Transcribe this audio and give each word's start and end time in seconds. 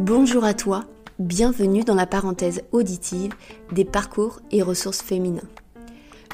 Bonjour 0.00 0.44
à 0.44 0.54
toi, 0.54 0.84
bienvenue 1.18 1.84
dans 1.84 1.94
la 1.94 2.06
parenthèse 2.06 2.62
auditive 2.72 3.32
des 3.72 3.84
parcours 3.84 4.40
et 4.50 4.62
ressources 4.62 5.02
féminins. 5.02 5.48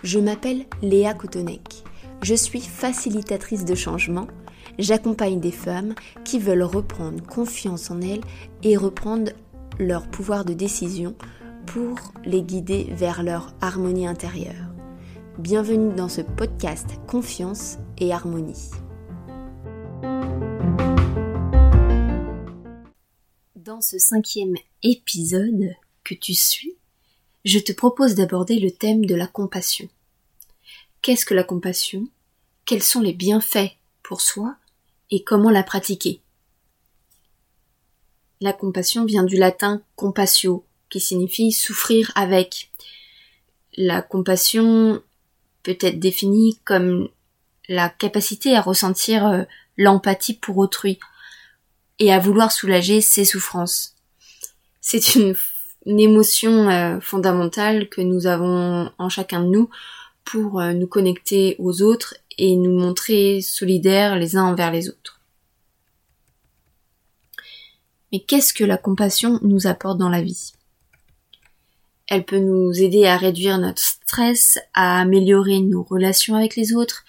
Je 0.03 0.19
m'appelle 0.19 0.65
Léa 0.81 1.15
Koutonek. 1.15 1.85
Je 2.23 2.35
suis 2.35 2.61
facilitatrice 2.61 3.65
de 3.65 3.75
changement. 3.75 4.27
J'accompagne 4.79 5.41
des 5.41 5.53
femmes 5.53 5.95
qui 6.25 6.39
veulent 6.39 6.63
reprendre 6.63 7.23
confiance 7.27 7.91
en 7.91 8.01
elles 8.01 8.23
et 8.63 8.77
reprendre 8.77 9.33
leur 9.79 10.09
pouvoir 10.09 10.45
de 10.45 10.55
décision 10.55 11.15
pour 11.67 11.97
les 12.25 12.43
guider 12.43 12.89
vers 12.93 13.23
leur 13.23 13.55
harmonie 13.61 14.07
intérieure. 14.07 14.73
Bienvenue 15.39 15.95
dans 15.95 16.09
ce 16.09 16.23
podcast 16.23 16.89
Confiance 17.07 17.79
et 17.99 18.13
Harmonie. 18.13 18.71
Dans 23.69 23.83
ce 23.83 23.99
cinquième 23.99 24.55
épisode 24.83 25.77
que 26.03 26.15
tu 26.15 26.33
suis, 26.33 26.79
je 27.45 27.59
te 27.59 27.71
propose 27.71 28.15
d'aborder 28.15 28.59
le 28.59 28.71
thème 28.71 29.05
de 29.05 29.15
la 29.15 29.27
compassion. 29.27 29.91
Qu'est-ce 31.03 31.27
que 31.27 31.35
la 31.35 31.45
compassion? 31.45 32.09
Quels 32.65 32.83
sont 32.83 33.03
les 33.03 33.13
bienfaits 33.13 33.77
pour 34.03 34.23
soi 34.23 34.57
et 35.11 35.23
comment 35.23 35.51
la 35.51 35.63
pratiquer? 35.63 36.23
La 38.41 38.55
compassion 38.55 39.05
vient 39.05 39.25
du 39.25 39.37
latin 39.37 39.83
compassio, 39.97 40.65
qui 40.89 40.99
signifie 40.99 41.53
souffrir 41.53 42.11
avec. 42.15 42.71
La 43.77 44.01
compassion 44.01 45.03
peut 45.63 45.77
être 45.79 45.99
définie 45.99 46.59
comme 46.65 47.11
la 47.69 47.91
capacité 47.91 48.57
à 48.57 48.63
ressentir 48.63 49.27
euh, 49.27 49.43
l'empathie 49.77 50.33
pour 50.33 50.57
autrui, 50.57 50.99
et 51.99 52.13
à 52.13 52.19
vouloir 52.19 52.53
soulager 52.53 53.01
ses 53.01 53.25
souffrances. 53.25 53.95
C'est 54.81 55.15
une, 55.15 55.35
émotion 55.87 56.69
euh, 56.69 57.01
fondamentale 57.01 57.89
que 57.89 58.03
nous 58.03 58.27
avons 58.27 58.91
en 58.99 59.09
chacun 59.09 59.41
de 59.41 59.49
nous 59.49 59.71
pour 60.25 60.61
euh, 60.61 60.75
nous 60.75 60.87
connecter 60.87 61.57
aux 61.59 61.81
autres 61.81 62.15
et 62.37 62.57
nous 62.57 62.79
montrer 62.79 63.41
solidaires 63.41 64.17
les 64.17 64.37
uns 64.37 64.45
envers 64.45 64.71
les 64.71 64.91
autres. 64.91 65.21
Mais 68.13 68.21
qu'est-ce 68.21 68.53
que 68.53 68.65
la 68.65 68.77
compassion 68.77 69.39
nous 69.43 69.67
apporte 69.67 69.99
dans 69.99 70.11
la 70.11 70.21
vie? 70.21 70.53
Elle 72.07 72.25
peut 72.25 72.39
nous 72.39 72.73
aider 72.81 73.07
à 73.07 73.17
réduire 73.17 73.59
notre 73.59 73.83
stress, 73.83 74.59
à 74.75 75.01
améliorer 75.01 75.61
nos 75.61 75.83
relations 75.83 76.37
avec 76.37 76.57
les 76.57 76.75
autres 76.75 77.05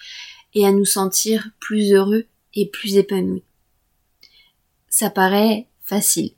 et 0.54 0.66
à 0.66 0.72
nous 0.72 0.84
sentir 0.84 1.50
plus 1.58 1.92
heureux 1.92 2.26
et 2.54 2.66
plus 2.66 2.96
épanouis 2.96 3.44
ça 5.00 5.08
paraît 5.08 5.66
facile. 5.80 6.32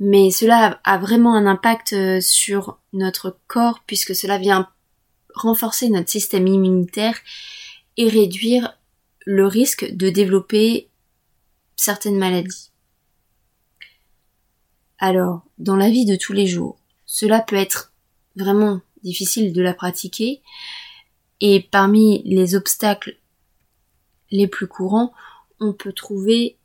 Mais 0.00 0.30
cela 0.30 0.80
a 0.84 0.96
vraiment 0.96 1.34
un 1.34 1.44
impact 1.44 1.92
euh, 1.92 2.18
sur 2.22 2.78
notre 2.94 3.36
corps 3.46 3.80
puisque 3.86 4.14
cela 4.14 4.38
vient 4.38 4.70
renforcer 5.34 5.90
notre 5.90 6.08
système 6.08 6.46
immunitaire 6.46 7.18
et 7.98 8.08
réduire 8.08 8.78
le 9.26 9.46
risque 9.46 9.84
de 9.92 10.08
développer 10.08 10.88
certaines 11.76 12.16
maladies. 12.16 12.70
Alors, 14.96 15.42
dans 15.58 15.76
la 15.76 15.90
vie 15.90 16.06
de 16.06 16.16
tous 16.16 16.32
les 16.32 16.46
jours, 16.46 16.78
cela 17.04 17.40
peut 17.40 17.56
être 17.56 17.92
vraiment 18.34 18.80
difficile 19.02 19.52
de 19.52 19.60
la 19.60 19.74
pratiquer 19.74 20.40
et 21.42 21.60
parmi 21.60 22.22
les 22.24 22.54
obstacles 22.54 23.18
les 24.30 24.46
plus 24.46 24.68
courants, 24.68 25.12
on 25.60 25.74
peut 25.74 25.92
trouver 25.92 26.56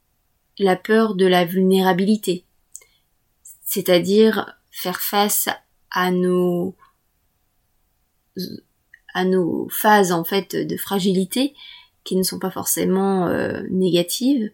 la 0.60 0.76
peur 0.76 1.16
de 1.16 1.26
la 1.26 1.46
vulnérabilité, 1.46 2.46
c'est-à-dire 3.66 4.58
faire 4.72 5.02
face 5.02 5.50
à 5.92 6.12
nos 6.12 6.76
à 9.14 9.26
nos 9.26 9.68
phases 9.70 10.12
en 10.12 10.24
fait 10.24 10.56
de 10.56 10.78
fragilité 10.78 11.56
qui 12.04 12.16
ne 12.16 12.24
sont 12.24 12.40
pas 12.40 12.52
forcément 12.52 13.28
euh, 13.28 13.64
négatives, 13.70 14.52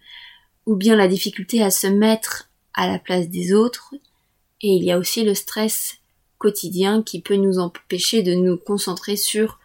ou 0.65 0.75
bien 0.75 0.95
la 0.95 1.07
difficulté 1.07 1.61
à 1.61 1.69
se 1.69 1.87
mettre 1.87 2.49
à 2.73 2.87
la 2.87 2.97
place 2.97 3.29
des 3.29 3.53
autres, 3.53 3.93
et 4.61 4.69
il 4.69 4.83
y 4.83 4.91
a 4.91 4.97
aussi 4.97 5.23
le 5.23 5.35
stress 5.35 5.99
quotidien 6.39 7.03
qui 7.03 7.21
peut 7.21 7.35
nous 7.35 7.59
empêcher 7.59 8.23
de 8.23 8.33
nous 8.33 8.57
concentrer 8.57 9.17
sur 9.17 9.59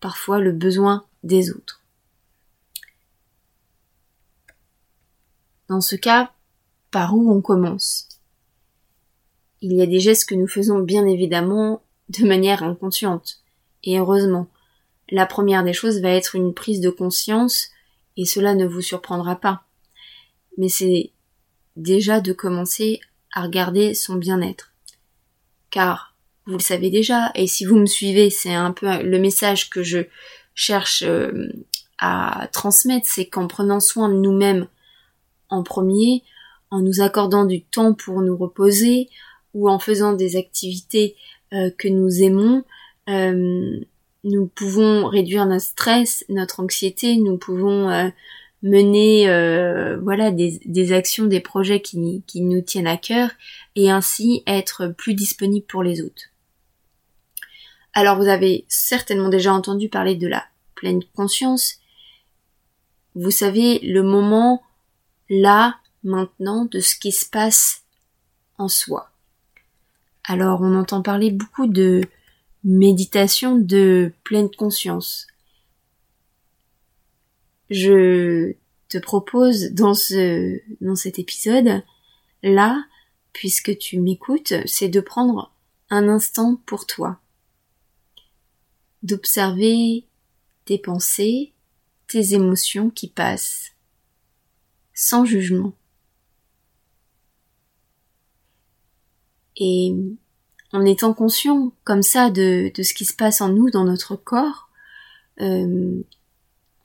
parfois 0.00 0.40
le 0.40 0.52
besoin 0.52 1.04
des 1.22 1.50
autres. 1.50 1.83
Dans 5.68 5.80
ce 5.80 5.96
cas, 5.96 6.32
par 6.90 7.14
où 7.14 7.32
on 7.32 7.40
commence? 7.40 8.08
Il 9.60 9.72
y 9.72 9.82
a 9.82 9.86
des 9.86 10.00
gestes 10.00 10.28
que 10.28 10.34
nous 10.34 10.46
faisons 10.46 10.80
bien 10.80 11.06
évidemment 11.06 11.82
de 12.10 12.26
manière 12.26 12.62
inconsciente. 12.62 13.40
Et 13.82 13.98
heureusement, 13.98 14.48
la 15.10 15.26
première 15.26 15.64
des 15.64 15.72
choses 15.72 16.00
va 16.00 16.10
être 16.10 16.34
une 16.34 16.54
prise 16.54 16.80
de 16.80 16.90
conscience, 16.90 17.70
et 18.16 18.24
cela 18.24 18.54
ne 18.54 18.66
vous 18.66 18.82
surprendra 18.82 19.36
pas. 19.36 19.64
Mais 20.58 20.68
c'est 20.68 21.10
déjà 21.76 22.20
de 22.20 22.32
commencer 22.32 23.00
à 23.32 23.42
regarder 23.42 23.94
son 23.94 24.16
bien-être. 24.16 24.72
Car, 25.70 26.14
vous 26.46 26.54
le 26.54 26.60
savez 26.60 26.90
déjà, 26.90 27.32
et 27.34 27.46
si 27.46 27.64
vous 27.64 27.76
me 27.76 27.86
suivez, 27.86 28.30
c'est 28.30 28.54
un 28.54 28.72
peu 28.72 29.02
le 29.02 29.18
message 29.18 29.70
que 29.70 29.82
je 29.82 30.00
cherche 30.54 31.02
euh, 31.02 31.48
à 31.98 32.48
transmettre, 32.52 33.06
c'est 33.08 33.26
qu'en 33.26 33.48
prenant 33.48 33.80
soin 33.80 34.08
de 34.08 34.14
nous-mêmes 34.14 34.68
en 35.54 35.62
premier, 35.62 36.22
en 36.70 36.80
nous 36.80 37.00
accordant 37.00 37.44
du 37.44 37.62
temps 37.62 37.94
pour 37.94 38.20
nous 38.20 38.36
reposer 38.36 39.08
ou 39.54 39.68
en 39.68 39.78
faisant 39.78 40.12
des 40.12 40.36
activités 40.36 41.16
euh, 41.52 41.70
que 41.78 41.88
nous 41.88 42.22
aimons, 42.22 42.64
euh, 43.08 43.80
nous 44.24 44.46
pouvons 44.46 45.06
réduire 45.06 45.46
notre 45.46 45.64
stress, 45.64 46.24
notre 46.28 46.60
anxiété, 46.60 47.16
nous 47.16 47.36
pouvons 47.36 47.90
euh, 47.90 48.08
mener 48.62 49.26
voilà 50.02 50.30
des, 50.30 50.92
actions, 50.92 51.26
des 51.26 51.40
projets 51.40 51.80
qui, 51.80 52.22
qui 52.26 52.40
nous 52.40 52.62
tiennent 52.62 52.86
à 52.86 52.96
cœur 52.96 53.30
et 53.76 53.90
ainsi 53.90 54.42
être 54.46 54.88
plus 54.96 55.14
disponible 55.14 55.66
pour 55.66 55.82
les 55.82 56.00
autres. 56.00 56.30
Alors 57.92 58.16
vous 58.16 58.28
avez 58.28 58.64
certainement 58.68 59.28
déjà 59.28 59.52
entendu 59.52 59.90
parler 59.90 60.16
de 60.16 60.26
la 60.26 60.44
pleine 60.74 61.04
conscience. 61.14 61.78
Vous 63.14 63.30
savez, 63.30 63.78
le 63.80 64.02
moment 64.02 64.62
là, 65.40 65.78
maintenant, 66.02 66.64
de 66.64 66.80
ce 66.80 66.94
qui 66.94 67.12
se 67.12 67.26
passe 67.26 67.82
en 68.58 68.68
soi. 68.68 69.10
Alors 70.24 70.60
on 70.62 70.74
entend 70.74 71.02
parler 71.02 71.30
beaucoup 71.30 71.66
de 71.66 72.02
méditation 72.62 73.56
de 73.56 74.12
pleine 74.24 74.50
conscience. 74.50 75.26
Je 77.68 78.54
te 78.88 78.98
propose 78.98 79.72
dans 79.72 79.94
ce 79.94 80.60
dans 80.80 80.96
cet 80.96 81.18
épisode 81.18 81.82
là 82.42 82.84
puisque 83.32 83.76
tu 83.78 84.00
m'écoutes, 84.00 84.54
c'est 84.64 84.88
de 84.88 85.00
prendre 85.00 85.52
un 85.90 86.08
instant 86.08 86.56
pour 86.64 86.86
toi. 86.86 87.20
D'observer 89.02 90.06
tes 90.64 90.78
pensées, 90.78 91.52
tes 92.06 92.32
émotions 92.34 92.88
qui 92.88 93.08
passent 93.08 93.73
sans 94.94 95.24
jugement. 95.24 95.74
Et 99.56 99.94
en 100.72 100.84
étant 100.84 101.14
conscient 101.14 101.72
comme 101.84 102.02
ça 102.02 102.30
de, 102.30 102.70
ce 102.76 102.94
qui 102.94 103.04
se 103.04 103.14
passe 103.14 103.40
en 103.40 103.50
nous, 103.50 103.70
dans 103.70 103.84
notre 103.84 104.16
corps, 104.16 104.70
euh, 105.40 106.02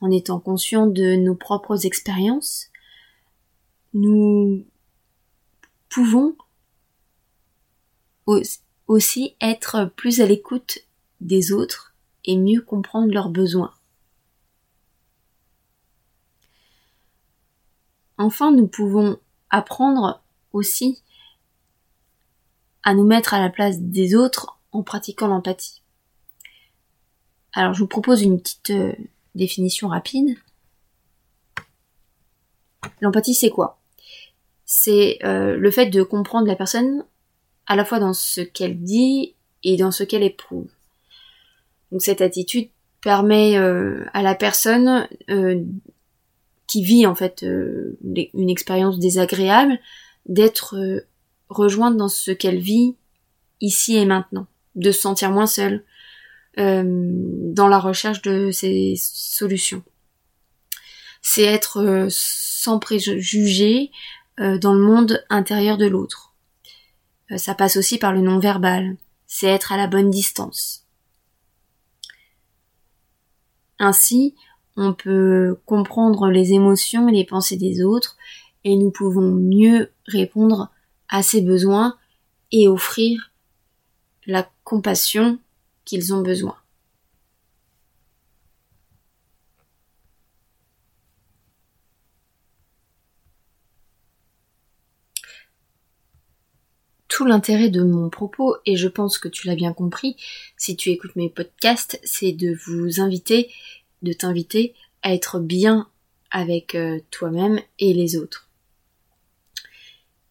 en 0.01 0.11
étant 0.11 0.39
conscient 0.39 0.87
de 0.87 1.15
nos 1.15 1.35
propres 1.35 1.85
expériences, 1.85 2.69
nous 3.93 4.65
pouvons 5.89 6.35
aussi 8.87 9.35
être 9.41 9.91
plus 9.95 10.21
à 10.21 10.27
l'écoute 10.27 10.79
des 11.21 11.51
autres 11.51 11.95
et 12.25 12.37
mieux 12.37 12.61
comprendre 12.61 13.11
leurs 13.11 13.29
besoins. 13.29 13.73
Enfin, 18.19 18.51
nous 18.51 18.67
pouvons 18.67 19.17
apprendre 19.49 20.21
aussi 20.51 21.01
à 22.83 22.93
nous 22.93 23.05
mettre 23.05 23.33
à 23.33 23.39
la 23.39 23.49
place 23.49 23.79
des 23.79 24.13
autres 24.13 24.59
en 24.73 24.83
pratiquant 24.83 25.27
l'empathie. 25.27 25.81
Alors 27.53 27.73
je 27.73 27.79
vous 27.79 27.87
propose 27.87 28.21
une 28.21 28.41
petite 28.41 28.71
euh, 28.71 28.93
définition 29.35 29.87
rapide. 29.87 30.35
L'empathie 32.99 33.33
c'est 33.33 33.49
quoi? 33.49 33.79
C'est 34.65 35.19
euh, 35.23 35.55
le 35.55 35.71
fait 35.71 35.87
de 35.87 36.03
comprendre 36.03 36.47
la 36.47 36.57
personne 36.57 37.05
à 37.67 37.77
la 37.77 37.85
fois 37.85 37.99
dans 37.99 38.13
ce 38.13 38.41
qu'elle 38.41 38.83
dit 38.83 39.33
et 39.63 39.77
dans 39.77 39.91
ce 39.91 40.03
qu'elle 40.03 40.23
éprouve. 40.23 40.69
Donc 41.91 42.01
cette 42.01 42.21
attitude 42.21 42.69
permet 43.01 43.57
euh, 43.57 44.05
à 44.13 44.21
la 44.21 44.35
personne 44.35 45.07
qui 46.69 46.83
vit 46.83 47.07
en 47.07 47.15
fait 47.15 47.43
euh, 47.43 47.97
une 48.33 48.49
expérience 48.49 48.99
désagréable, 48.99 49.79
d'être 50.27 50.77
euh, 50.77 51.07
rejointe 51.49 51.97
dans 51.97 52.07
ce 52.07 52.29
qu'elle 52.29 52.59
vit 52.59 52.95
ici 53.59 53.97
et 53.97 54.05
maintenant, 54.05 54.45
de 54.75 54.91
se 54.91 55.01
sentir 55.01 55.31
moins 55.31 55.47
seule 55.47 55.83
euh, 56.59 56.83
dans 56.85 57.67
la 57.67 57.79
recherche 57.79 58.21
de 58.21 58.51
ces 58.51 58.93
solutions. 58.97 59.81
C'est 61.23 61.43
être 61.43 62.07
sans 62.09 62.79
préjugés 62.79 63.91
dans 64.37 64.73
le 64.73 64.79
monde 64.79 65.25
intérieur 65.29 65.77
de 65.77 65.85
l'autre. 65.85 66.33
ça 67.35 67.55
passe 67.55 67.75
aussi 67.75 67.97
par 67.97 68.13
le 68.13 68.21
non-verbal, 68.21 68.95
c'est 69.27 69.47
être 69.47 69.73
à 69.73 69.77
la 69.77 69.87
bonne 69.87 70.09
distance. 70.09 70.85
Ainsi, 73.79 74.33
on 74.79 74.93
peut 74.93 75.57
comprendre 75.65 76.29
les 76.29 76.53
émotions 76.53 77.09
et 77.09 77.11
les 77.11 77.25
pensées 77.25 77.57
des 77.57 77.83
autres 77.83 78.17
et 78.63 78.77
nous 78.77 78.91
pouvons 78.91 79.31
mieux 79.31 79.91
répondre 80.05 80.71
à 81.09 81.21
ses 81.21 81.41
besoins 81.41 81.97
et 82.51 82.67
offrir 82.67 83.31
la 84.25 84.49
compassion 84.63 85.37
qu'ils 85.83 86.13
ont 86.13 86.21
besoin. 86.21 86.55
Tout 97.09 97.25
l'intérêt 97.25 97.69
de 97.69 97.83
mon 97.83 98.09
propos, 98.09 98.55
et 98.65 98.77
je 98.77 98.87
pense 98.87 99.17
que 99.17 99.27
tu 99.27 99.47
l'as 99.47 99.55
bien 99.55 99.73
compris, 99.73 100.15
si 100.55 100.77
tu 100.77 100.89
écoutes 100.89 101.17
mes 101.17 101.27
podcasts, 101.27 101.99
c'est 102.05 102.31
de 102.31 102.55
vous 102.65 103.01
inviter 103.01 103.51
de 104.01 104.13
t'inviter 104.13 104.73
à 105.01 105.13
être 105.13 105.39
bien 105.39 105.87
avec 106.31 106.75
euh, 106.75 106.99
toi-même 107.11 107.59
et 107.79 107.93
les 107.93 108.17
autres. 108.17 108.49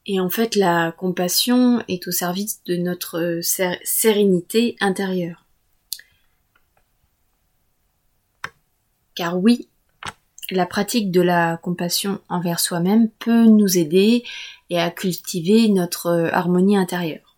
Et 0.06 0.20
en 0.20 0.30
fait, 0.30 0.56
la 0.56 0.92
compassion 0.92 1.82
est 1.88 2.08
au 2.08 2.10
service 2.10 2.62
de 2.64 2.76
notre 2.76 3.18
euh, 3.18 3.76
sérénité 3.84 4.76
intérieure. 4.80 5.44
Car 9.14 9.36
oui, 9.38 9.68
la 10.50 10.64
pratique 10.64 11.10
de 11.10 11.20
la 11.20 11.58
compassion 11.58 12.20
envers 12.28 12.60
soi-même 12.60 13.10
peut 13.18 13.44
nous 13.44 13.76
aider 13.76 14.24
et 14.70 14.80
à 14.80 14.90
cultiver 14.90 15.68
notre 15.68 16.06
euh, 16.06 16.30
harmonie 16.32 16.78
intérieure. 16.78 17.36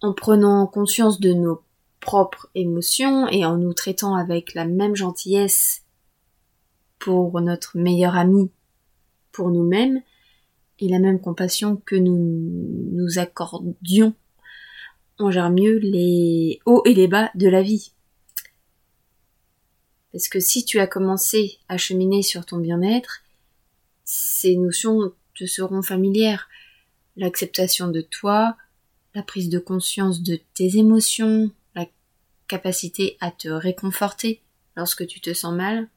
En 0.00 0.14
prenant 0.14 0.66
conscience 0.66 1.20
de 1.20 1.32
nos 1.32 1.62
propres 2.00 2.48
émotions 2.54 3.28
et 3.28 3.44
en 3.44 3.56
nous 3.56 3.74
traitant 3.74 4.14
avec 4.14 4.54
la 4.54 4.64
même 4.64 4.96
gentillesse 4.96 5.82
pour 6.98 7.40
notre 7.40 7.76
meilleur 7.76 8.16
ami, 8.16 8.50
pour 9.32 9.50
nous-mêmes, 9.50 10.02
et 10.80 10.88
la 10.88 10.98
même 10.98 11.20
compassion 11.20 11.76
que 11.76 11.96
nous 11.96 12.16
nous 12.92 13.18
accordions, 13.18 14.14
on 15.18 15.30
gère 15.30 15.50
mieux 15.50 15.78
les 15.78 16.60
hauts 16.66 16.82
et 16.84 16.94
les 16.94 17.08
bas 17.08 17.30
de 17.34 17.48
la 17.48 17.62
vie. 17.62 17.92
Parce 20.12 20.28
que 20.28 20.40
si 20.40 20.64
tu 20.64 20.78
as 20.78 20.86
commencé 20.86 21.58
à 21.68 21.76
cheminer 21.76 22.22
sur 22.22 22.46
ton 22.46 22.58
bien-être, 22.58 23.22
ces 24.04 24.56
notions 24.56 25.12
te 25.34 25.44
seront 25.46 25.82
familières. 25.82 26.48
L'acceptation 27.16 27.88
de 27.88 28.00
toi, 28.00 28.56
la 29.14 29.22
prise 29.22 29.48
de 29.48 29.58
conscience 29.58 30.22
de 30.22 30.38
tes 30.54 30.78
émotions, 30.78 31.50
capacité 32.48 33.16
à 33.20 33.30
te 33.30 33.48
réconforter 33.48 34.42
lorsque 34.76 35.06
tu 35.06 35.20
te 35.20 35.32
sens 35.32 35.54
mal. 35.54 35.88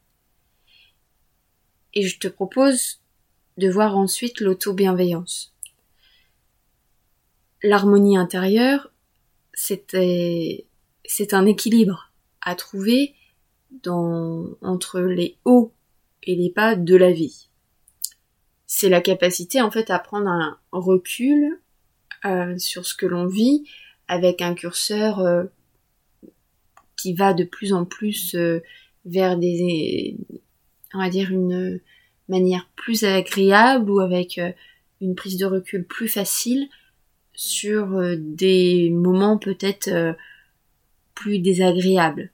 Et 1.94 2.04
je 2.04 2.20
te 2.20 2.28
propose 2.28 3.00
de 3.58 3.70
voir 3.70 3.98
ensuite 3.98 4.40
l'auto-bienveillance. 4.40 5.54
L'harmonie 7.64 8.18
intérieure, 8.18 8.92
c'est 9.54 9.94
un 11.34 11.46
équilibre 11.46 12.12
à 12.42 12.56
trouver 12.56 13.16
entre 13.86 15.00
les 15.00 15.38
hauts 15.46 15.74
et 16.24 16.36
les 16.36 16.50
bas 16.50 16.76
de 16.76 16.96
la 16.96 17.12
vie. 17.12 17.50
C'est 18.68 18.90
la 18.90 19.02
capacité 19.02 19.62
en 19.62 19.70
fait 19.70 19.90
à 19.90 20.00
prendre 20.00 20.30
un 20.30 20.58
recul 20.72 21.60
euh, 22.26 22.58
sur 22.58 22.86
ce 22.86 22.96
que 22.96 23.06
l'on 23.06 23.28
vit 23.28 23.64
avec 24.08 24.42
un 24.42 24.54
curseur 24.54 25.20
euh, 25.20 25.46
qui 27.02 27.14
va 27.14 27.34
de 27.34 27.44
plus 27.44 27.74
en 27.74 27.86
plus 27.86 28.36
euh, 28.36 28.62
vers 29.06 29.38
des, 29.38 30.18
on 30.94 31.00
va 31.00 31.10
dire 31.10 31.32
une 31.32 31.82
manière 32.30 32.70
plus 32.76 33.04
agréable 33.04 33.90
ou 33.90 34.00
avec 34.00 34.38
euh, 34.38 34.52
une 35.02 35.16
prise 35.16 35.38
de 35.38 35.46
recul 35.46 35.84
plus 35.84 36.08
facile 36.08 36.70
sur 37.34 37.96
euh, 37.96 38.16
des 38.20 38.92
moments 38.92 39.40
peut-être 39.40 40.16
plus 41.16 41.40
désagréables. 41.40 42.32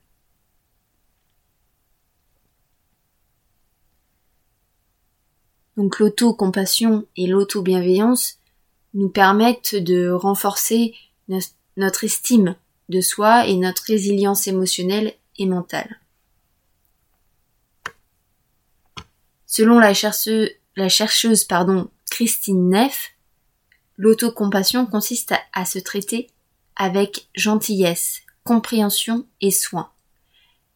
Donc 5.78 6.00
l'auto-compassion 6.00 7.06
et 7.16 7.28
l'auto-bienveillance 7.28 8.40
nous 8.96 9.10
permettent 9.10 9.76
de 9.76 10.10
renforcer 10.10 10.94
notre 11.78 12.04
estime 12.04 12.56
de 12.90 13.02
soi 13.02 13.48
et 13.48 13.56
notre 13.56 13.84
résilience 13.84 14.48
émotionnelle 14.48 15.14
et 15.38 15.46
mentale. 15.46 16.00
Selon 19.46 19.80
la 19.80 19.94
chercheuse, 19.94 21.48
Christine 22.10 22.70
Neff, 22.70 23.12
l'autocompassion 23.98 24.86
consiste 24.86 25.32
à, 25.32 25.40
à 25.54 25.66
se 25.66 25.80
traiter 25.80 26.30
avec 26.76 27.28
gentillesse, 27.36 28.22
compréhension 28.44 29.26
et 29.42 29.52
soin, 29.52 29.92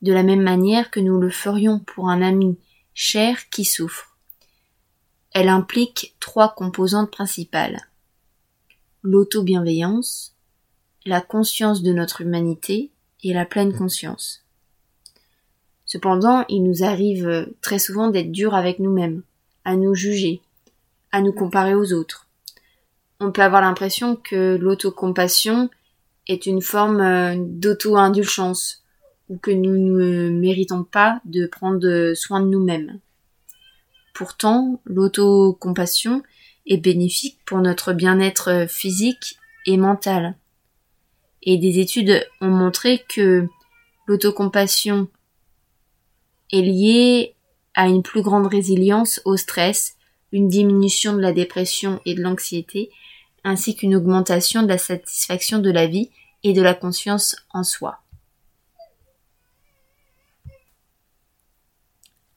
de 0.02 0.12
la 0.12 0.24
même 0.24 0.42
manière 0.42 0.90
que 0.92 1.00
nous 1.00 1.20
le 1.20 1.30
ferions 1.30 1.80
pour 1.80 2.10
un 2.10 2.22
ami 2.22 2.58
cher 2.94 3.50
qui 3.50 3.66
souffre. 3.66 4.18
Elle 5.34 5.48
implique 5.48 6.16
trois 6.20 6.54
composantes 6.54 7.12
principales. 7.12 7.88
L'auto-bienveillance, 9.04 10.36
la 11.06 11.22
conscience 11.22 11.82
de 11.82 11.94
notre 11.94 12.22
humanité 12.22 12.92
et 13.24 13.34
la 13.34 13.46
pleine 13.46 13.76
conscience. 13.76 14.44
Cependant, 15.86 16.46
il 16.48 16.64
nous 16.64 16.84
arrive 16.84 17.50
très 17.62 17.80
souvent 17.80 18.10
d'être 18.10 18.32
durs 18.32 18.56
avec 18.56 18.80
nous-mêmes, 18.80 19.24
à 19.66 19.76
nous 19.76 19.94
juger, 19.94 20.42
à 21.12 21.22
nous 21.22 21.34
comparer 21.34 21.76
aux 21.76 21.94
autres. 21.94 22.28
On 23.20 23.32
peut 23.32 23.42
avoir 23.42 23.62
l'impression 23.62 24.16
que 24.16 24.56
l'autocompassion 24.56 25.70
est 26.28 26.46
une 26.46 26.62
forme 26.62 27.02
euh, 27.02 27.36
d'auto-indulgence, 27.38 28.84
ou 29.30 29.38
que 29.38 29.52
nous 29.52 29.78
ne 29.78 30.30
méritons 30.30 30.84
pas 30.84 31.22
de 31.26 31.46
prendre 31.46 32.14
soin 32.16 32.42
de 32.42 32.48
nous-mêmes. 32.48 33.00
Pourtant, 34.14 34.82
l'autocompassion 34.86 36.22
est 36.66 36.78
bénéfique 36.78 37.40
pour 37.46 37.60
notre 37.60 37.94
bien-être 37.94 38.66
physique 38.68 39.38
et 39.66 39.78
mental 39.78 40.36
et 41.44 41.58
des 41.58 41.80
études 41.80 42.28
ont 42.40 42.50
montré 42.50 43.04
que 43.10 43.48
l'autocompassion 44.08 45.08
est 46.52 46.62
liée 46.62 47.36
à 47.74 47.88
une 47.88 48.04
plus 48.04 48.22
grande 48.22 48.48
résilience 48.48 49.22
au 49.26 49.38
stress, 49.38 49.96
une 50.32 50.48
diminution 50.48 51.14
de 51.14 51.22
la 51.22 51.34
dépression 51.34 52.02
et 52.06 52.14
de 52.14 52.22
l'anxiété, 52.22 52.92
ainsi 53.44 53.76
qu'une 53.76 53.96
augmentation 53.96 54.64
de 54.64 54.68
la 54.68 54.78
satisfaction 54.78 55.60
de 55.60 55.72
la 55.72 55.88
vie 55.88 56.12
et 56.44 56.54
de 56.54 56.62
la 56.62 56.74
conscience 56.74 57.36
en 57.52 57.64
soi. 57.64 58.00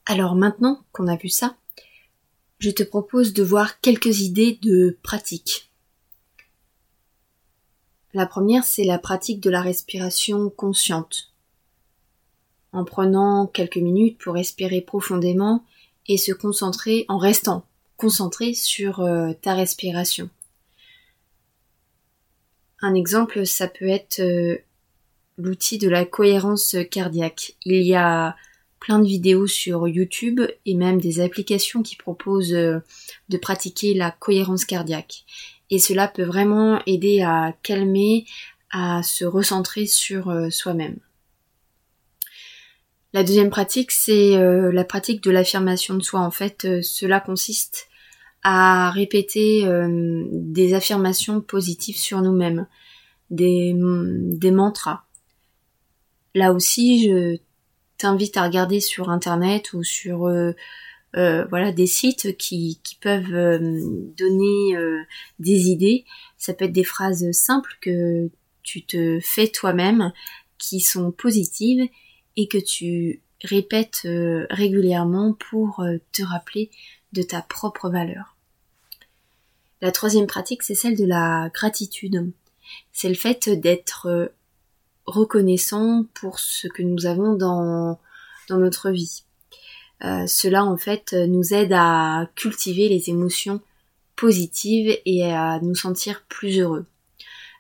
Alors 0.07 0.35
maintenant 0.35 0.85
qu'on 0.93 1.09
a 1.09 1.17
vu 1.17 1.29
ça, 1.29 1.57
je 2.59 2.71
te 2.71 2.83
propose 2.83 3.33
de 3.33 3.43
voir 3.43 3.81
quelques 3.81 4.21
idées 4.21 4.59
de 4.63 4.99
pratique 5.03 5.71
la 8.15 8.27
première, 8.27 8.65
c'est 8.65 8.85
la 8.85 8.99
pratique 8.99 9.41
de 9.41 9.51
la 9.51 9.61
respiration 9.61 10.49
consciente. 10.49 11.33
En 12.73 12.85
prenant 12.85 13.47
quelques 13.47 13.77
minutes 13.77 14.19
pour 14.19 14.35
respirer 14.35 14.81
profondément 14.81 15.65
et 16.07 16.17
se 16.17 16.33
concentrer 16.33 17.05
en 17.09 17.19
restant 17.19 17.67
concentré 17.97 18.55
sur 18.55 19.01
euh, 19.01 19.33
ta 19.41 19.55
respiration. 19.55 20.29
Un 22.83 22.95
exemple, 22.95 23.47
ça 23.47 23.69
peut 23.69 23.89
être 23.89 24.21
euh, 24.21 24.59
l'outil 25.39 25.79
de 25.79 25.89
la 25.89 26.05
cohérence 26.05 26.77
cardiaque. 26.91 27.55
Il 27.65 27.83
y 27.83 27.95
a 27.95 28.37
plein 28.81 28.99
de 28.99 29.07
vidéos 29.07 29.47
sur 29.47 29.89
YouTube 29.89 30.43
et 30.67 30.75
même 30.75 31.01
des 31.01 31.21
applications 31.21 31.83
qui 31.83 31.97
proposent 31.97 32.53
euh, 32.53 32.81
de 33.29 33.39
pratiquer 33.39 33.95
la 33.95 34.11
cohérence 34.11 34.65
cardiaque 34.65 35.25
et 35.71 35.79
cela 35.79 36.09
peut 36.09 36.25
vraiment 36.25 36.81
aider 36.87 37.23
à 37.23 37.55
calmer, 37.63 38.27
à 38.71 39.03
se 39.03 39.25
recentrer 39.25 39.87
sur 39.87 40.29
euh, 40.29 40.51
soi-même. 40.51 40.99
La 43.13 43.23
deuxième 43.23 43.51
pratique, 43.51 43.93
c'est 43.93 44.37
euh, 44.37 44.73
la 44.73 44.85
pratique 44.85 45.23
de 45.23 45.31
l'affirmation 45.31 45.95
de 45.95 46.03
soi. 46.03 46.21
En 46.21 46.33
fait, 46.33 46.65
euh, 46.65 46.83
cela 46.83 47.21
consiste 47.21 47.89
à 48.43 48.91
répéter 48.91 49.67
des 50.31 50.75
affirmations 50.75 51.41
positives 51.41 51.97
sur 51.97 52.21
nous-mêmes, 52.21 52.67
des, 53.31 53.75
des 53.75 54.51
mantras. 54.51 55.05
Là 56.35 56.53
aussi, 56.53 57.09
je 57.09 57.39
t'invite 57.97 58.37
à 58.37 58.43
regarder 58.43 58.81
sur 58.81 59.09
internet 59.09 59.73
ou 59.73 59.83
sur 59.83 60.29
voilà 61.15 61.73
des 61.73 61.87
sites 61.87 62.37
qui, 62.37 62.81
qui 62.83 62.97
peuvent 62.97 63.59
donner 64.17 64.77
des 65.39 65.69
idées. 65.69 66.05
Ça 66.39 66.55
peut 66.55 66.65
être 66.65 66.73
des 66.73 66.85
phrases 66.85 67.31
simples 67.33 67.77
que 67.81 68.31
tu 68.63 68.85
te 68.85 69.21
fais 69.23 69.49
toi-même 69.49 70.13
qui 70.59 70.81
sont 70.81 71.13
positives 71.13 71.89
et 72.37 72.49
que 72.49 72.59
tu 72.59 73.23
répètes 73.43 74.03
euh, 74.07 74.47
régulièrement 74.51 75.35
pour 75.35 75.81
euh, 75.81 75.99
te 76.13 76.23
rappeler 76.23 76.71
de 77.13 77.23
ta 77.23 77.43
propre 77.43 77.91
valeur. 77.91 78.37
La 79.81 79.93
troisième 79.93 80.27
pratique, 80.27 80.63
c'est 80.63 80.75
celle 80.75 80.97
de 80.97 81.05
la 81.05 81.51
gratitude. 81.53 82.33
C'est 82.93 83.09
le 83.09 83.15
fait 83.15 83.51
d'être 83.51 84.07
euh, 84.07 84.29
reconnaissant 85.05 86.07
pour 86.15 86.39
ce 86.39 86.67
que 86.67 86.83
nous 86.83 87.07
avons 87.07 87.35
dans, 87.35 88.01
dans 88.49 88.59
notre 88.59 88.91
vie. 88.91 89.25
Cela 90.27 90.65
en 90.65 90.77
fait 90.77 91.13
nous 91.13 91.55
aide 91.55 91.73
à 91.73 92.29
cultiver 92.35 92.89
les 92.89 93.09
émotions 93.09 93.61
positives 94.17 94.99
et 95.07 95.25
à 95.33 95.61
nous 95.61 95.75
sentir 95.75 96.25
plus 96.29 96.59
heureux. 96.59 96.87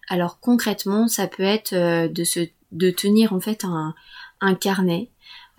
Alors 0.09 0.41
concrètement, 0.41 1.09
ça 1.09 1.27
peut 1.27 1.43
être 1.43 1.75
de 1.75 2.25
se 2.25 2.41
de 2.73 2.91
tenir 2.91 3.33
en 3.33 3.41
fait 3.41 3.65
un, 3.65 3.95
un 4.41 4.55
carnet 4.55 5.09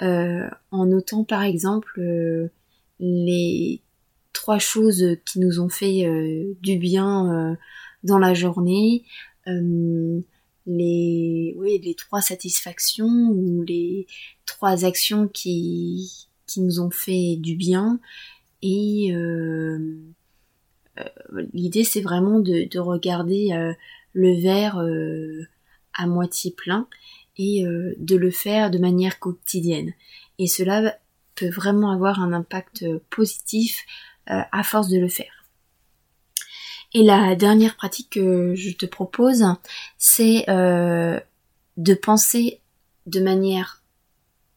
euh, 0.02 0.50
en 0.72 0.88
notant 0.88 1.24
par 1.24 1.44
exemple 1.44 2.00
euh, 2.00 2.50
les 3.00 3.82
trois 4.34 4.60
choses 4.60 5.18
qui 5.26 5.40
nous 5.40 5.62
ont 5.62 5.70
fait 5.70 6.06
euh, 6.06 6.54
du 6.62 6.78
bien 6.78 7.58
dans 8.04 8.20
la 8.20 8.34
journée, 8.34 9.06
les 10.68 11.96
trois 11.98 12.22
satisfactions 12.22 13.30
ou 13.30 13.64
les 13.64 14.08
trois 14.46 14.84
actions 14.86 15.28
qui, 15.28 16.28
qui 16.48 16.62
nous 16.62 16.80
ont 16.80 16.92
fait 16.92 17.38
du 17.38 17.56
bien. 17.56 18.00
Et 18.62 19.14
l'idée 21.54 21.84
c'est 21.84 22.02
vraiment 22.02 22.40
de, 22.40 22.68
de 22.70 22.80
regarder 22.80 23.74
le 24.14 24.42
verre 24.42 24.80
à 25.94 26.08
moitié 26.08 26.52
plein 26.52 26.88
et 27.38 27.66
euh, 27.66 27.96
de 27.98 28.16
le 28.16 28.32
faire 28.32 28.72
de 28.72 28.78
manière 28.78 29.20
quotidienne. 29.20 29.94
Et 30.40 30.48
cela 30.48 30.98
peut 31.36 31.50
vraiment 31.50 31.92
avoir 31.92 32.22
un 32.22 32.34
impact 32.34 32.84
euh, 32.84 33.00
positif 33.10 33.80
euh, 34.30 34.42
à 34.52 34.64
force 34.64 34.90
de 34.90 35.00
le 35.00 35.10
faire. 35.10 35.46
Et 36.94 37.04
la 37.04 37.36
dernière 37.36 37.76
pratique 37.76 38.12
que 38.12 38.56
je 38.56 38.72
te 38.72 38.86
propose, 38.86 39.44
c'est 39.98 40.46
de 40.48 41.94
penser 41.94 42.62
de 43.06 43.20
manière 43.20 43.84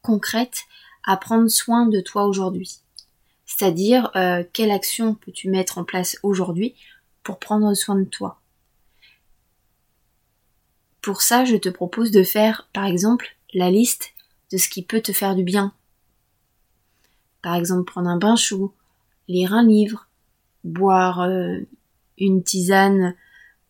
concrète 0.03 0.63
à 1.09 1.17
prendre 1.17 1.49
soin 1.49 1.87
de 1.87 2.01
toi 2.01 2.27
aujourd'hui. 2.27 2.79
C'est-à-dire 3.47 4.13
quelle 4.53 4.71
action 4.71 5.15
peux-tu 5.15 5.49
mettre 5.49 5.79
en 5.79 5.85
place 5.85 6.19
aujourd'hui 6.23 6.75
pour 7.23 7.39
prendre 7.39 7.73
soin 7.75 7.97
de 7.97 8.05
toi? 8.05 8.39
Pour 11.01 11.23
ça, 11.23 11.47
je 11.47 11.57
te 11.57 11.71
propose 11.71 12.11
de 12.11 12.23
faire, 12.23 12.69
par 12.75 12.85
exemple, 12.85 13.37
la 13.55 13.71
liste 13.71 14.13
de 14.53 14.59
ce 14.59 14.69
qui 14.69 14.83
peut 14.83 15.01
te 15.01 15.13
faire 15.13 15.35
du 15.35 15.43
bien. 15.43 15.73
Par 17.43 17.55
exemple, 17.55 17.85
prendre 17.85 18.09
un 18.09 18.19
bain 18.19 18.37
chaud, 18.37 18.75
lire 19.29 19.55
un 19.55 19.67
livre, 19.67 20.09
boire 20.65 21.21
euh, 21.21 21.59
une 22.19 22.43
tisane 22.43 23.15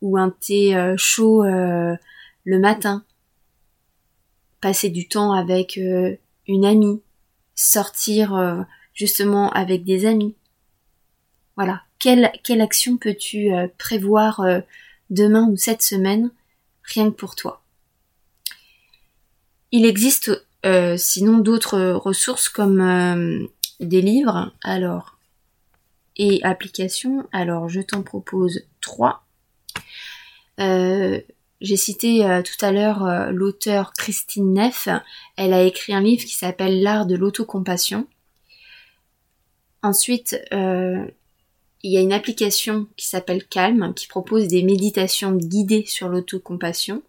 ou 0.01 0.17
un 0.17 0.31
thé 0.31 0.77
euh, 0.77 0.95
chaud 0.97 1.45
euh, 1.45 1.95
le 2.45 2.59
matin, 2.59 3.05
passer 4.61 4.91
du 4.91 5.07
temps 5.07 5.33
avec 5.33 5.77
une 5.77 6.65
amie, 6.65 7.03
sortir 7.59 8.67
justement 8.95 9.51
avec 9.51 9.85
des 9.85 10.07
amis. 10.07 10.35
Voilà, 11.57 11.83
quelle, 11.99 12.31
quelle 12.45 12.61
action 12.61 12.97
peux-tu 12.97 13.51
prévoir 13.79 14.41
demain 15.11 15.49
ou 15.49 15.57
cette 15.57 15.83
semaine 15.83 16.31
rien 16.85 17.11
que 17.11 17.17
pour 17.17 17.35
toi? 17.35 17.63
Il 19.71 19.85
existe 19.85 20.31
euh, 20.65 20.97
sinon 20.97 21.39
d'autres 21.39 21.93
ressources 21.93 22.49
comme 22.49 22.81
euh, 22.81 23.47
des 23.81 24.01
livres, 24.01 24.53
alors 24.63 25.19
et 26.17 26.43
applications. 26.43 27.29
Alors 27.33 27.69
je 27.69 27.81
t'en 27.81 28.03
propose 28.03 28.63
trois. 28.81 29.25
Euh, 30.59 31.21
j'ai 31.61 31.77
cité 31.77 32.21
tout 32.45 32.65
à 32.65 32.71
l'heure 32.71 33.33
l'auteur 33.33 33.93
Christine 33.93 34.53
Neff. 34.53 34.89
Elle 35.37 35.53
a 35.53 35.63
écrit 35.63 35.93
un 35.93 36.01
livre 36.01 36.25
qui 36.25 36.35
s'appelle 36.35 36.83
L'art 36.83 37.07
de 37.07 37.17
l'autocompassion. 37.17 38.07
Ensuite, 39.83 40.41
il 40.53 41.93
y 41.93 41.97
a 41.97 42.01
une 42.01 42.13
application 42.13 42.87
qui 42.97 43.07
s'appelle 43.07 43.47
Calm 43.47 43.95
qui 43.95 44.07
propose 44.07 44.49
des 44.49 44.63
méditations 44.63 45.33
guidées 45.33 45.85
sur 45.87 46.09
l'autocompassion. 46.09 47.03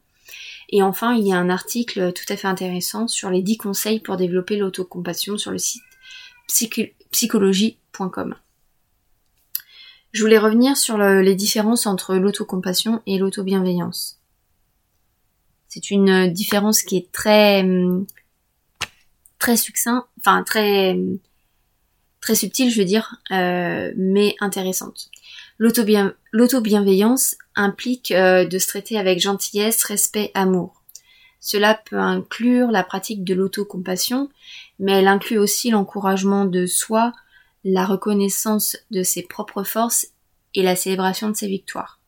Et 0.70 0.84
enfin, 0.84 1.16
il 1.16 1.28
y 1.28 1.34
a 1.34 1.38
un 1.38 1.50
article 1.50 2.14
tout 2.14 2.32
à 2.32 2.38
fait 2.38 2.48
intéressant 2.48 3.08
sur 3.08 3.32
les 3.32 3.42
10 3.42 3.58
conseils 3.58 4.00
pour 4.00 4.18
développer 4.18 4.58
l'autocompassion 4.58 5.38
sur 5.38 5.52
le 5.52 5.58
site 5.58 5.82
psychologie.com. 7.12 8.36
Je 10.12 10.22
voulais 10.22 10.38
revenir 10.38 10.78
sur 10.78 10.98
les 10.98 11.36
différences 11.36 11.88
entre 11.88 12.16
l'autocompassion 12.16 13.02
et 13.08 13.18
l'autobienveillance. 13.18 14.19
C'est 15.70 15.92
une 15.92 16.28
différence 16.34 16.82
qui 16.82 16.98
est 16.98 17.12
très 17.12 17.64
très 19.38 19.56
succinct, 19.56 20.06
enfin 20.20 20.44
très 20.44 21.00
très 22.22 22.36
subtile, 22.36 22.70
je 22.70 22.80
veux 22.80 22.86
dire, 22.86 23.16
euh, 23.32 23.94
mais 23.96 24.36
intéressante. 24.42 25.10
L'auto-bienveillance 25.58 27.36
implique 27.56 28.12
euh, 28.12 28.46
de 28.46 28.60
se 28.60 28.68
traiter 28.68 28.98
avec 28.98 29.20
gentillesse, 29.20 29.84
respect, 29.84 30.32
amour. 30.34 30.84
Cela 31.40 31.74
peut 31.74 32.00
inclure 32.00 32.72
la 32.72 32.84
pratique 32.84 33.24
de 33.24 33.34
l'autocompassion, 33.34 34.30
mais 34.80 34.94
elle 34.94 35.08
inclut 35.08 35.38
aussi 35.38 35.70
l'encouragement 35.70 36.46
de 36.46 36.66
soi, 36.66 37.14
la 37.64 37.86
reconnaissance 37.86 38.76
de 38.92 39.04
ses 39.04 39.24
propres 39.24 39.64
forces 39.64 40.08
et 40.56 40.64
la 40.64 40.76
célébration 40.76 41.30
de 41.30 41.36
ses 41.36 41.48
victoires. 41.48 42.00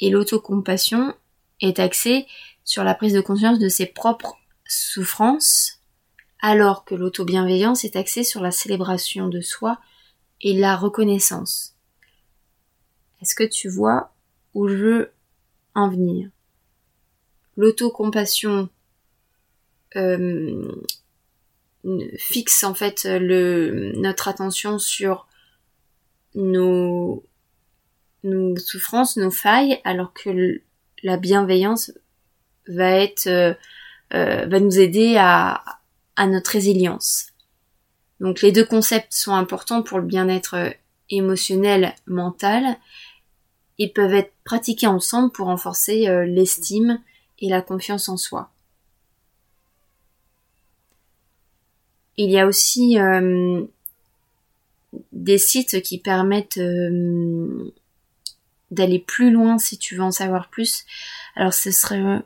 Et 0.00 0.10
l'autocompassion 0.10 1.14
est 1.60 1.78
axée 1.78 2.26
sur 2.64 2.84
la 2.84 2.94
prise 2.94 3.14
de 3.14 3.20
conscience 3.20 3.58
de 3.58 3.68
ses 3.68 3.86
propres 3.86 4.36
souffrances, 4.66 5.80
alors 6.40 6.84
que 6.84 6.94
l'auto-bienveillance 6.94 7.84
est 7.84 7.96
axée 7.96 8.24
sur 8.24 8.40
la 8.40 8.50
célébration 8.50 9.28
de 9.28 9.40
soi 9.40 9.78
et 10.40 10.54
la 10.54 10.76
reconnaissance. 10.76 11.74
Est-ce 13.20 13.34
que 13.34 13.44
tu 13.44 13.68
vois 13.68 14.14
où 14.54 14.68
je 14.68 14.76
veux 14.76 15.12
en 15.74 15.90
venir? 15.90 16.30
L'autocompassion 17.56 18.70
euh, 19.96 20.84
fixe 22.18 22.64
en 22.64 22.74
fait 22.74 23.04
le, 23.04 23.92
notre 23.96 24.28
attention 24.28 24.78
sur 24.78 25.26
nos, 26.34 27.24
nos 28.22 28.56
souffrances, 28.56 29.16
nos 29.16 29.30
failles, 29.30 29.80
alors 29.84 30.12
que 30.12 30.62
la 31.02 31.16
bienveillance 31.16 31.92
va 32.68 32.90
être 32.90 33.26
euh, 33.26 33.54
euh, 34.12 34.46
va 34.46 34.60
nous 34.60 34.78
aider 34.78 35.16
à, 35.16 35.62
à 36.16 36.26
notre 36.26 36.50
résilience. 36.50 37.28
Donc 38.18 38.42
les 38.42 38.52
deux 38.52 38.64
concepts 38.64 39.12
sont 39.12 39.34
importants 39.34 39.82
pour 39.82 39.98
le 39.98 40.04
bien-être 40.04 40.54
euh, 40.54 40.70
émotionnel, 41.10 41.94
mental, 42.06 42.76
et 43.78 43.88
peuvent 43.88 44.14
être 44.14 44.32
pratiqués 44.44 44.86
ensemble 44.86 45.32
pour 45.32 45.46
renforcer 45.46 46.06
l'estime 46.26 47.00
et 47.38 47.48
la 47.48 47.62
confiance 47.62 48.08
en 48.08 48.18
soi. 48.18 48.50
Il 52.16 52.30
y 52.30 52.38
a 52.38 52.46
aussi 52.46 52.98
des 55.12 55.38
sites 55.38 55.80
qui 55.82 55.98
permettent 55.98 56.60
d'aller 58.70 58.98
plus 58.98 59.30
loin 59.30 59.58
si 59.58 59.78
tu 59.78 59.96
veux 59.96 60.02
en 60.02 60.10
savoir 60.10 60.48
plus. 60.48 60.84
Alors 61.36 61.54
ce 61.54 61.70
serait 61.70 62.22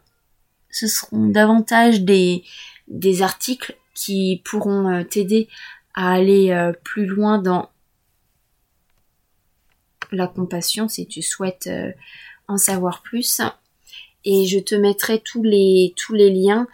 ce 0.70 0.88
seront 0.88 1.28
davantage 1.28 2.02
des, 2.02 2.42
des 2.88 3.22
articles 3.22 3.76
qui 3.94 4.42
pourront 4.44 4.90
euh, 4.90 5.04
t'aider 5.04 5.48
à 5.94 6.12
aller 6.12 6.50
euh, 6.50 6.72
plus 6.72 7.06
loin 7.06 7.38
dans 7.38 7.70
la 10.10 10.26
compassion 10.26 10.88
si 10.88 11.06
tu 11.06 11.22
souhaites 11.22 11.68
euh, 11.68 11.92
en 12.48 12.56
savoir 12.56 13.02
plus. 13.02 13.40
Et 14.24 14.46
je 14.46 14.58
te 14.58 14.74
mettrai 14.74 15.20
tous 15.20 15.42
les, 15.42 15.94
tous 15.96 16.14
les 16.14 16.30
liens 16.30 16.66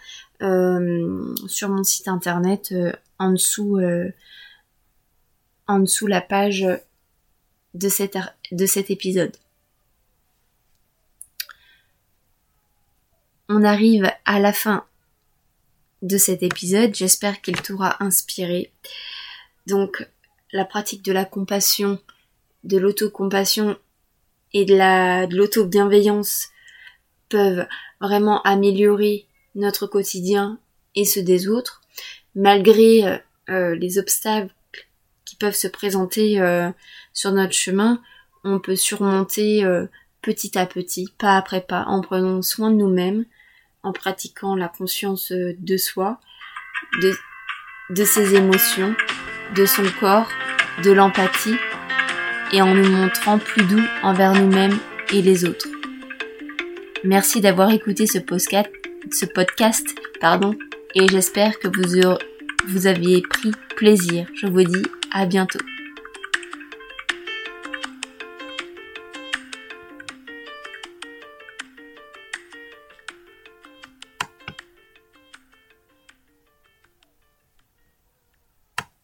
sur 1.47 1.69
mon 1.69 1.83
site 1.83 2.07
internet 2.07 2.73
en 3.19 3.31
dessous 3.31 3.79
en 5.67 5.79
dessous 5.79 6.07
la 6.07 6.21
page 6.21 6.65
de 7.75 7.89
cet, 7.89 8.17
de 8.51 8.65
cet 8.65 8.89
épisode. 8.89 9.35
On 13.53 13.65
arrive 13.65 14.09
à 14.23 14.39
la 14.39 14.53
fin 14.53 14.85
de 16.01 16.17
cet 16.17 16.41
épisode. 16.41 16.95
J'espère 16.95 17.41
qu'il 17.41 17.61
t'aura 17.61 18.01
inspiré. 18.01 18.71
Donc, 19.67 20.07
la 20.53 20.63
pratique 20.63 21.03
de 21.03 21.11
la 21.11 21.25
compassion, 21.25 21.99
de 22.63 22.77
l'autocompassion 22.77 23.77
et 24.53 24.63
de 24.63 24.73
la, 24.73 25.25
l'auto-bienveillance 25.25 26.47
peuvent 27.27 27.67
vraiment 27.99 28.41
améliorer 28.43 29.25
notre 29.55 29.85
quotidien 29.85 30.57
et 30.95 31.03
ceux 31.03 31.21
des 31.21 31.49
autres, 31.49 31.81
malgré 32.35 33.05
euh, 33.05 33.17
euh, 33.49 33.75
les 33.75 33.97
obstacles 33.97 34.53
qui 35.25 35.35
peuvent 35.35 35.55
se 35.55 35.67
présenter 35.67 36.39
euh, 36.39 36.69
sur 37.11 37.33
notre 37.33 37.53
chemin, 37.53 38.01
on 38.45 38.59
peut 38.59 38.77
surmonter 38.77 39.65
petit 40.21 40.57
à 40.57 40.65
petit, 40.65 41.09
pas 41.17 41.35
après 41.35 41.59
pas, 41.59 41.83
en 41.87 41.99
prenant 41.99 42.41
soin 42.41 42.71
de 42.71 42.77
nous-mêmes, 42.77 43.25
en 43.83 43.91
pratiquant 43.91 44.55
la 44.55 44.67
conscience 44.67 45.31
de 45.31 45.77
soi, 45.77 46.19
de, 47.01 48.03
ses 48.03 48.35
émotions, 48.35 48.95
de 49.55 49.65
son 49.65 49.83
corps, 49.99 50.29
de 50.83 50.91
l'empathie, 50.91 51.57
et 52.53 52.61
en 52.61 52.73
nous 52.73 52.89
montrant 52.89 53.37
plus 53.37 53.63
doux 53.63 53.83
envers 54.03 54.33
nous-mêmes 54.33 54.77
et 55.13 55.21
les 55.21 55.45
autres. 55.45 55.67
Merci 57.03 57.41
d'avoir 57.41 57.71
écouté 57.71 58.05
ce 58.05 58.19
podcast, 59.25 59.87
pardon, 60.19 60.55
et 60.93 61.07
j'espère 61.07 61.57
que 61.59 61.67
vous, 61.67 62.17
vous 62.67 62.87
aviez 62.87 63.21
pris 63.21 63.51
plaisir. 63.75 64.27
Je 64.35 64.47
vous 64.47 64.63
dis 64.63 64.83
à 65.11 65.25
bientôt. 65.25 65.59